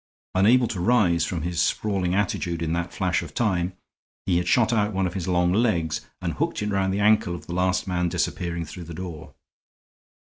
[0.33, 3.73] Unable to rise from his sprawling attitude in that flash of time,
[4.25, 7.35] he had shot out one of his long legs and hooked it round the ankle
[7.35, 9.35] of the last man disappearing through the door.